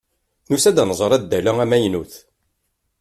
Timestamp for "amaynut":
1.63-2.13